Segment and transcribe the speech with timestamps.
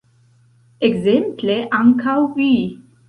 [0.89, 2.49] Ekzemple ankaŭ vi.